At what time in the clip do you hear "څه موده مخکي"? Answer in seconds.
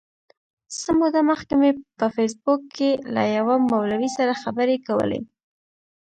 0.79-1.55